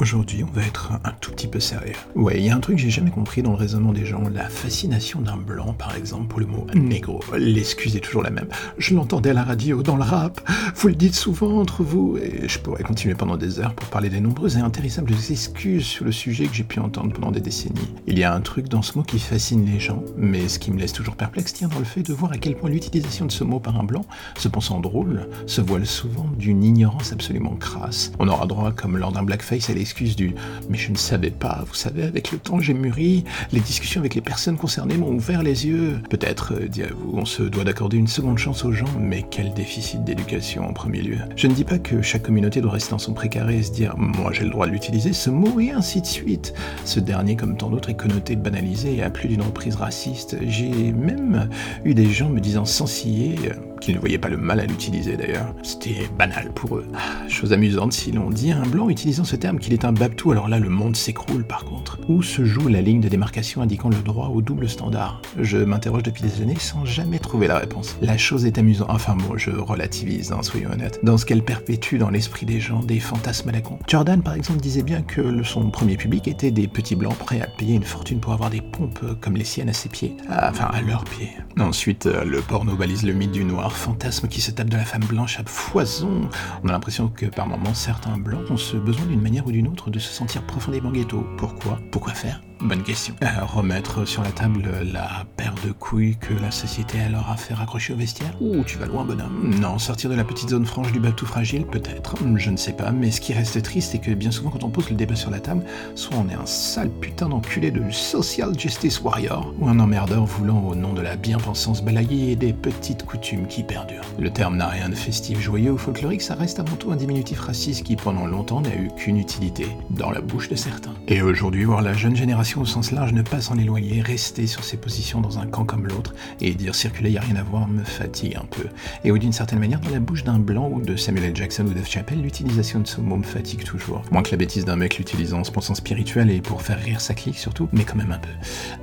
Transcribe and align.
Aujourd'hui, 0.00 0.42
on 0.42 0.50
va 0.50 0.62
être 0.66 0.90
un 1.04 1.12
tout 1.20 1.30
petit 1.30 1.46
peu 1.46 1.60
sérieux. 1.60 1.94
Ouais, 2.16 2.38
il 2.38 2.44
y 2.44 2.50
a 2.50 2.56
un 2.56 2.60
truc 2.60 2.76
que 2.76 2.82
j'ai 2.82 2.90
jamais 2.90 3.12
compris 3.12 3.42
dans 3.42 3.52
le 3.52 3.56
raisonnement 3.56 3.92
des 3.92 4.04
gens, 4.04 4.22
la 4.28 4.48
fascination 4.48 5.20
d'un 5.20 5.36
blanc, 5.36 5.72
par 5.72 5.94
exemple, 5.96 6.26
pour 6.26 6.40
le 6.40 6.46
mot 6.46 6.66
négro. 6.74 7.20
L'excuse 7.38 7.94
est 7.94 8.00
toujours 8.00 8.24
la 8.24 8.30
même. 8.30 8.48
Je 8.76 8.96
l'entendais 8.96 9.30
à 9.30 9.34
la 9.34 9.44
radio, 9.44 9.84
dans 9.84 9.94
le 9.94 10.02
rap, 10.02 10.40
vous 10.74 10.88
le 10.88 10.96
dites 10.96 11.14
souvent 11.14 11.60
entre 11.60 11.84
vous, 11.84 12.18
et 12.18 12.48
je 12.48 12.58
pourrais 12.58 12.82
continuer 12.82 13.14
pendant 13.14 13.36
des 13.36 13.60
heures 13.60 13.72
pour 13.72 13.88
parler 13.88 14.08
des 14.08 14.20
nombreuses 14.20 14.56
et 14.56 14.60
intérissables 14.60 15.12
excuses 15.30 15.86
sur 15.86 16.04
le 16.04 16.12
sujet 16.12 16.46
que 16.46 16.54
j'ai 16.54 16.64
pu 16.64 16.80
entendre 16.80 17.12
pendant 17.12 17.30
des 17.30 17.40
décennies. 17.40 17.94
Il 18.08 18.18
y 18.18 18.24
a 18.24 18.34
un 18.34 18.40
truc 18.40 18.68
dans 18.68 18.82
ce 18.82 18.98
mot 18.98 19.04
qui 19.04 19.20
fascine 19.20 19.64
les 19.64 19.78
gens, 19.78 20.02
mais 20.16 20.48
ce 20.48 20.58
qui 20.58 20.72
me 20.72 20.78
laisse 20.78 20.92
toujours 20.92 21.14
perplexe 21.14 21.52
tient 21.52 21.68
dans 21.68 21.78
le 21.78 21.84
fait 21.84 22.02
de 22.02 22.12
voir 22.12 22.32
à 22.32 22.38
quel 22.38 22.56
point 22.56 22.68
l'utilisation 22.68 23.26
de 23.26 23.32
ce 23.32 23.44
mot 23.44 23.60
par 23.60 23.78
un 23.78 23.84
blanc, 23.84 24.04
se 24.36 24.48
pensant 24.48 24.80
drôle, 24.80 25.28
se 25.46 25.60
voile 25.60 25.86
souvent 25.86 26.26
d'une 26.36 26.64
ignorance 26.64 27.12
absolument 27.12 27.54
crasse. 27.54 28.10
On 28.18 28.26
aura 28.26 28.46
droit, 28.46 28.72
comme 28.72 28.98
lors 28.98 29.12
d'un 29.12 29.22
blackface, 29.22 29.70
à 29.70 29.83
l'excuse 29.84 30.16
du 30.16 30.34
mais 30.70 30.78
je 30.78 30.90
ne 30.90 30.96
savais 30.96 31.30
pas, 31.30 31.62
vous 31.66 31.74
savez, 31.74 32.04
avec 32.04 32.32
le 32.32 32.38
temps 32.38 32.58
j'ai 32.58 32.72
mûri, 32.72 33.22
les 33.52 33.60
discussions 33.60 34.00
avec 34.00 34.14
les 34.14 34.22
personnes 34.22 34.56
concernées 34.56 34.96
m'ont 34.96 35.10
ouvert 35.10 35.42
les 35.42 35.66
yeux. 35.66 35.98
Peut-être, 36.08 36.54
euh, 36.54 36.68
direz-vous, 36.68 37.18
on 37.18 37.26
se 37.26 37.42
doit 37.42 37.64
d'accorder 37.64 37.98
une 37.98 38.06
seconde 38.06 38.38
chance 38.38 38.64
aux 38.64 38.72
gens, 38.72 38.88
mais 38.98 39.26
quel 39.30 39.52
déficit 39.52 40.02
d'éducation 40.02 40.66
en 40.66 40.72
premier 40.72 41.02
lieu. 41.02 41.18
Je 41.36 41.48
ne 41.48 41.52
dis 41.52 41.64
pas 41.64 41.78
que 41.78 42.00
chaque 42.00 42.22
communauté 42.22 42.62
doit 42.62 42.72
rester 42.72 42.92
dans 42.92 42.98
son 42.98 43.12
précaré 43.12 43.58
et 43.58 43.62
se 43.62 43.72
dire 43.72 43.94
moi 43.98 44.32
j'ai 44.32 44.44
le 44.44 44.50
droit 44.50 44.66
de 44.66 44.72
l'utiliser, 44.72 45.12
ce 45.12 45.28
mot 45.28 45.60
et 45.60 45.72
ainsi 45.72 46.00
de 46.00 46.06
suite. 46.06 46.54
Ce 46.86 46.98
dernier, 46.98 47.36
comme 47.36 47.58
tant 47.58 47.68
d'autres, 47.68 47.90
est 47.90 47.96
connoté 47.96 48.36
banalisé 48.36 48.96
et 48.96 49.02
à 49.02 49.10
plus 49.10 49.28
d'une 49.28 49.42
reprise 49.42 49.74
raciste. 49.74 50.38
J'ai 50.46 50.92
même 50.92 51.50
eu 51.84 51.92
des 51.92 52.10
gens 52.10 52.30
me 52.30 52.40
disant 52.40 52.64
sans 52.64 52.86
scier 52.86 53.36
qu'ils 53.84 53.94
ne 53.94 54.00
voyaient 54.00 54.18
pas 54.18 54.28
le 54.28 54.36
mal 54.36 54.60
à 54.60 54.64
l'utiliser 54.64 55.16
d'ailleurs. 55.16 55.54
C'était 55.62 56.08
banal 56.18 56.50
pour 56.52 56.76
eux. 56.76 56.86
Ah, 56.94 57.28
chose 57.28 57.52
amusante, 57.52 57.92
si 57.92 58.12
l'on 58.12 58.30
dit 58.30 58.50
un 58.52 58.62
blanc 58.62 58.88
utilisant 58.88 59.24
ce 59.24 59.36
terme 59.36 59.58
qu'il 59.58 59.72
est 59.72 59.84
un 59.84 59.92
babtou, 59.92 60.32
alors 60.32 60.48
là 60.48 60.58
le 60.58 60.68
monde 60.68 60.96
s'écroule 60.96 61.44
par 61.44 61.64
contre. 61.64 61.98
Où 62.08 62.22
se 62.22 62.44
joue 62.44 62.68
la 62.68 62.80
ligne 62.80 63.00
de 63.00 63.08
démarcation 63.08 63.62
indiquant 63.62 63.90
le 63.90 63.96
droit 63.96 64.28
au 64.28 64.40
double 64.40 64.68
standard? 64.68 65.20
Je 65.38 65.58
m'interroge 65.58 66.02
depuis 66.02 66.22
des 66.22 66.42
années 66.42 66.56
sans 66.58 66.84
jamais 66.84 67.18
trouver 67.18 67.46
la 67.46 67.58
réponse. 67.58 67.96
La 68.00 68.16
chose 68.16 68.46
est 68.46 68.58
amusante, 68.58 68.88
enfin 68.90 69.16
bon, 69.16 69.36
je 69.36 69.50
relativise, 69.50 70.32
hein, 70.32 70.42
soyons 70.42 70.70
honnêtes, 70.70 71.00
dans 71.02 71.18
ce 71.18 71.26
qu'elle 71.26 71.42
perpétue 71.42 71.96
dans 71.96 72.10
l'esprit 72.10 72.46
des 72.46 72.60
gens, 72.60 72.80
des 72.80 73.00
fantasmes 73.00 73.50
à 73.50 73.52
la 73.52 73.60
con. 73.60 73.78
Jordan 73.86 74.22
par 74.22 74.34
exemple 74.34 74.60
disait 74.60 74.82
bien 74.82 75.02
que 75.02 75.42
son 75.42 75.70
premier 75.70 75.96
public 75.96 76.26
était 76.28 76.50
des 76.50 76.68
petits 76.68 76.96
blancs 76.96 77.16
prêts 77.18 77.40
à 77.40 77.46
payer 77.46 77.74
une 77.74 77.84
fortune 77.84 78.20
pour 78.20 78.32
avoir 78.32 78.50
des 78.50 78.62
pompes 78.62 79.04
comme 79.20 79.36
les 79.36 79.44
siennes 79.44 79.68
à 79.68 79.74
ses 79.74 79.88
pieds. 79.88 80.16
Ah, 80.28 80.48
enfin, 80.50 80.66
à 80.72 80.80
leurs 80.80 81.04
pieds. 81.04 81.30
Ensuite, 81.58 82.06
euh, 82.06 82.24
le 82.24 82.40
porno 82.40 82.74
balise 82.74 83.04
le 83.04 83.12
mythe 83.12 83.30
du 83.30 83.44
noir 83.44 83.76
fantasme 83.76 84.26
qui 84.26 84.40
se 84.40 84.50
tape 84.50 84.68
de 84.68 84.76
la 84.76 84.84
femme 84.84 85.04
blanche 85.04 85.38
à 85.38 85.44
foison. 85.46 86.28
On 86.62 86.68
a 86.68 86.72
l'impression 86.72 87.08
que 87.08 87.26
par 87.26 87.46
moments, 87.46 87.74
certains 87.74 88.18
blancs 88.18 88.50
ont 88.50 88.56
ce 88.56 88.76
besoin 88.76 89.06
d'une 89.06 89.20
manière 89.20 89.46
ou 89.46 89.52
d'une 89.52 89.68
autre 89.68 89.90
de 89.90 89.98
se 89.98 90.12
sentir 90.12 90.42
profondément 90.42 90.90
ghetto. 90.90 91.24
Pourquoi? 91.36 91.78
Pourquoi 91.92 92.12
faire? 92.12 92.40
Bonne 92.64 92.82
question. 92.82 93.14
Euh, 93.22 93.44
remettre 93.44 94.06
sur 94.06 94.22
la 94.22 94.30
table 94.30 94.70
la 94.90 95.26
paire 95.36 95.54
de 95.66 95.70
couilles 95.70 96.16
que 96.16 96.32
la 96.32 96.50
société 96.50 96.98
alors 96.98 97.28
a 97.28 97.36
fait 97.36 97.52
raccrocher 97.52 97.92
au 97.92 97.96
vestiaire 97.96 98.34
Ouh, 98.40 98.64
tu 98.64 98.78
vas 98.78 98.86
loin, 98.86 99.04
bonhomme. 99.04 99.54
Non, 99.60 99.78
sortir 99.78 100.08
de 100.08 100.14
la 100.14 100.24
petite 100.24 100.48
zone 100.48 100.64
franche 100.64 100.90
du 100.90 100.98
bateau 100.98 101.26
fragile, 101.26 101.66
peut-être. 101.66 102.14
Je 102.36 102.50
ne 102.50 102.56
sais 102.56 102.72
pas, 102.72 102.90
mais 102.90 103.10
ce 103.10 103.20
qui 103.20 103.34
reste 103.34 103.60
triste, 103.62 103.92
c'est 103.92 103.98
que 103.98 104.12
bien 104.12 104.30
souvent, 104.30 104.48
quand 104.48 104.64
on 104.64 104.70
pose 104.70 104.88
le 104.88 104.96
débat 104.96 105.14
sur 105.14 105.30
la 105.30 105.40
table, 105.40 105.62
soit 105.94 106.16
on 106.16 106.26
est 106.30 106.34
un 106.34 106.46
sale 106.46 106.88
putain 106.88 107.28
d'enculé 107.28 107.70
de 107.70 107.82
social 107.90 108.58
justice 108.58 109.02
warrior, 109.02 109.52
ou 109.60 109.68
un 109.68 109.78
emmerdeur 109.78 110.24
voulant, 110.24 110.64
au 110.66 110.74
nom 110.74 110.94
de 110.94 111.02
la 111.02 111.16
bien-pensance, 111.16 111.84
balayer 111.84 112.34
des 112.34 112.54
petites 112.54 113.04
coutumes 113.04 113.46
qui 113.46 113.62
perdurent. 113.62 114.06
Le 114.18 114.30
terme 114.30 114.56
n'a 114.56 114.68
rien 114.68 114.88
de 114.88 114.94
festif, 114.94 115.38
joyeux 115.38 115.72
ou 115.72 115.78
folklorique, 115.78 116.22
ça 116.22 116.34
reste 116.34 116.60
avant 116.60 116.76
tout 116.76 116.92
un 116.92 116.96
diminutif 116.96 117.40
raciste 117.40 117.84
qui, 117.84 117.96
pendant 117.96 118.24
longtemps, 118.26 118.62
n'a 118.62 118.74
eu 118.74 118.88
qu'une 118.96 119.18
utilité, 119.18 119.66
dans 119.90 120.10
la 120.10 120.22
bouche 120.22 120.48
de 120.48 120.56
certains. 120.56 120.94
Et 121.08 121.20
aujourd'hui, 121.20 121.64
voir 121.64 121.82
la 121.82 121.92
jeune 121.92 122.16
génération 122.16 122.53
au 122.56 122.66
sens 122.66 122.92
large, 122.92 123.12
ne 123.12 123.22
pas 123.22 123.40
s'en 123.40 123.58
éloigner, 123.58 124.00
rester 124.00 124.46
sur 124.46 124.64
ses 124.64 124.76
positions 124.76 125.20
dans 125.20 125.38
un 125.38 125.46
camp 125.46 125.64
comme 125.64 125.86
l'autre, 125.86 126.14
et 126.40 126.54
dire 126.54 126.74
circuler, 126.74 127.10
y 127.10 127.18
a 127.18 127.20
rien 127.20 127.36
à 127.36 127.42
voir, 127.42 127.68
me 127.68 127.82
fatigue 127.82 128.36
un 128.36 128.44
peu. 128.44 128.68
Et 129.04 129.10
ou 129.10 129.18
d'une 129.18 129.32
certaine 129.32 129.58
manière, 129.58 129.80
dans 129.80 129.90
la 129.90 130.00
bouche 130.00 130.24
d'un 130.24 130.38
blanc 130.38 130.68
ou 130.70 130.80
de 130.80 130.96
Samuel 130.96 131.24
L. 131.24 131.36
Jackson 131.36 131.66
ou 131.66 131.74
Dave 131.74 131.88
Chappelle, 131.88 132.20
l'utilisation 132.20 132.80
de 132.80 132.86
ce 132.86 133.00
mot 133.00 133.16
me 133.16 133.24
fatigue 133.24 133.64
toujours. 133.64 134.02
Moins 134.10 134.22
que 134.22 134.30
la 134.30 134.36
bêtise 134.36 134.64
d'un 134.64 134.76
mec 134.76 134.98
l'utilisant 134.98 135.40
en 135.40 135.44
se 135.44 135.50
pensant 135.50 135.74
spirituel 135.74 136.30
et 136.30 136.40
pour 136.40 136.62
faire 136.62 136.78
rire 136.78 137.00
sa 137.00 137.14
clique 137.14 137.38
surtout, 137.38 137.68
mais 137.72 137.84
quand 137.84 137.96
même 137.96 138.12
un 138.12 138.18
peu. 138.18 138.30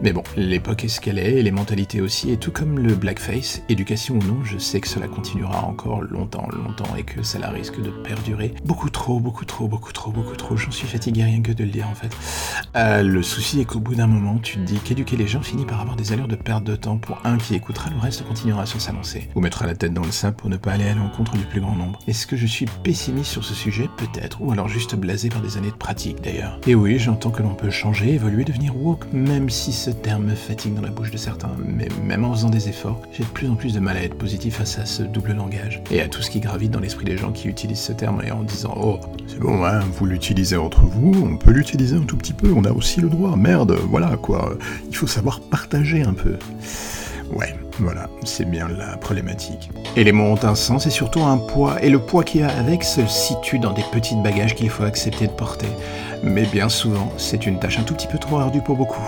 Mais 0.02 0.14
bon, 0.14 0.24
l'époque 0.36 0.84
est 0.84 0.90
ce 0.90 1.02
qu'elle 1.02 1.20
est, 1.20 1.42
les 1.42 1.52
mentalités 1.52 2.02
aussi, 2.02 2.32
et 2.32 2.38
tout 2.38 2.52
comme 2.52 2.80
le 2.80 2.96
blackface, 2.96 3.62
éducation 3.70 4.16
ou 4.16 4.24
non, 4.24 4.44
je 4.44 4.58
sais 4.58 4.82
que 4.82 4.88
cela 4.88 5.08
continuera 5.08 5.66
encore 5.66 6.02
longtemps, 6.02 6.48
longtemps, 6.52 6.96
et 6.98 7.04
que 7.04 7.24
cela 7.24 7.50
risque 7.50 7.82
de 7.82 7.90
perdurer 7.90 8.54
beaucoup 8.66 8.90
trop, 8.90 9.20
beaucoup 9.20 9.46
trop, 9.46 9.68
beaucoup 9.68 9.92
trop, 9.92 10.12
beaucoup 10.12 10.36
trop. 10.36 10.58
J'en 10.58 10.72
suis 10.72 10.88
fatigué 10.88 11.24
rien 11.24 11.42
que 11.42 11.52
de 11.52 11.64
le 11.64 11.70
dire 11.70 11.88
en 11.90 11.96
fait. 11.96 12.16
Euh, 12.76 13.02
le 13.04 13.24
souci 13.24 13.61
et 13.62 13.66
qu'au 13.66 13.80
bout 13.80 13.94
d'un 13.94 14.08
moment, 14.08 14.40
tu 14.40 14.58
te 14.58 14.62
dis 14.62 14.80
qu'éduquer 14.80 15.16
les 15.16 15.28
gens 15.28 15.44
finit 15.44 15.66
par 15.66 15.82
avoir 15.82 15.96
des 15.96 16.12
allures 16.12 16.28
de 16.28 16.36
perte 16.36 16.64
de 16.64 16.76
temps 16.76 16.98
pour 16.98 17.20
un 17.24 17.38
qui 17.38 17.54
écoutera, 17.54 17.92
le 17.92 18.00
reste 18.00 18.28
continuera 18.28 18.66
sur 18.66 18.82
sa 18.82 18.92
lancée. 18.92 19.30
Ou 19.36 19.40
mettra 19.40 19.68
la 19.68 19.76
tête 19.76 19.94
dans 19.94 20.02
le 20.04 20.12
sable 20.12 20.36
pour 20.36 20.50
ne 20.50 20.58
pas 20.58 20.72
aller 20.72 20.88
à 20.88 20.96
l'encontre 20.96 21.38
du 21.38 21.44
plus 21.44 21.62
grand 21.62 21.76
nombre. 21.76 22.00
Est-ce 22.08 22.26
que 22.26 22.36
je 22.36 22.48
suis 22.48 22.66
pessimiste 22.84 23.30
sur 23.30 23.44
ce 23.44 23.54
sujet? 23.54 23.88
Peut-être. 23.98 24.42
Ou 24.42 24.52
alors 24.52 24.68
juste 24.68 24.96
blasé 24.96 25.30
par 25.30 25.42
des 25.42 25.58
années 25.58 25.70
de 25.70 25.76
pratique 25.76 26.24
d'ailleurs. 26.24 26.60
Et 26.66 26.74
oui, 26.74 26.98
j'entends 26.98 27.30
que 27.30 27.44
l'on 27.44 27.54
peut 27.54 27.70
changer, 27.70 28.16
évoluer, 28.16 28.46
devenir 28.46 28.76
woke, 28.76 29.06
même 29.14 29.52
si 29.52 29.72
ce 29.74 29.92
terme 29.92 30.24
me 30.24 30.36
fatigue 30.36 30.74
dans 30.74 30.82
la 30.82 30.90
bouche 30.90 31.12
de 31.12 31.18
certains. 31.18 31.52
Mais 31.64 31.88
même 32.04 32.26
en 32.26 32.34
faisant 32.34 32.50
des 32.50 32.68
efforts, 32.68 33.00
j'ai 33.14 33.24
de 33.24 33.30
plus 33.30 33.48
en 33.48 33.54
plus 33.54 33.76
de 33.76 33.80
mal 33.80 33.96
à 33.96 34.04
être 34.04 34.18
positif 34.18 34.56
face 34.56 34.80
à 34.80 34.88
ce 34.88 35.04
double 35.04 35.34
langage. 35.34 35.84
Et 35.92 36.02
à 36.02 36.08
tout 36.08 36.24
ce 36.24 36.32
qui 36.32 36.40
gravite 36.40 36.72
dans 36.72 36.80
l'esprit 36.80 37.06
des 37.06 37.18
gens 37.18 37.32
qui 37.32 37.48
utilisent 37.48 37.82
ce 37.82 37.94
terme 37.94 38.24
et 38.26 38.32
en 38.32 38.42
disant 38.42 38.74
Oh, 38.76 39.00
c'est 39.28 39.40
bon, 39.40 39.64
hein, 39.64 39.82
vous 40.00 40.08
l'utilisez 40.08 40.58
entre 40.58 40.82
vous, 40.82 41.14
on 41.24 41.38
peut 41.38 41.52
l'utiliser 41.52 41.96
un 41.96 42.06
tout 42.06 42.18
petit 42.18 42.34
peu, 42.34 42.52
on 42.56 42.64
a 42.64 42.72
aussi 42.72 43.02
le 43.02 43.10
droit, 43.10 43.36
merde, 43.42 43.78
voilà 43.90 44.16
quoi. 44.18 44.54
Il 44.90 44.96
faut 44.96 45.08
savoir 45.08 45.42
partager 45.42 46.04
un 46.04 46.14
peu. 46.14 46.38
Ouais, 47.36 47.56
voilà, 47.80 48.10
c'est 48.24 48.50
bien 48.50 48.68
la 48.68 48.98
problématique. 48.98 49.70
Et 49.96 50.04
les 50.04 50.12
mots 50.12 50.26
ont 50.26 50.44
un 50.46 50.56
sens 50.56 50.86
et 50.86 50.90
surtout 50.90 51.22
un 51.22 51.38
poids, 51.38 51.82
et 51.82 51.90
le 51.90 52.00
poids 52.00 52.24
qu'il 52.24 52.42
y 52.42 52.44
a 52.44 52.50
avec 52.50 52.84
se 52.84 53.06
situe 53.08 53.58
dans 53.58 53.74
des 53.74 53.84
petits 53.92 54.16
bagages 54.16 54.56
qu'il 54.56 54.70
faut 54.70 54.84
accepter 54.84 55.28
de 55.28 55.32
porter. 55.32 55.70
Mais 56.24 56.46
bien 56.46 56.70
souvent, 56.70 57.12
c'est 57.18 57.48
une 57.48 57.60
tâche 57.60 57.80
un 57.80 57.84
tout 57.84 57.96
petit 57.96 58.08
peu 58.08 58.18
trop 58.18 58.38
ardue 58.38 58.62
pour 58.62 58.76
beaucoup. 58.76 59.02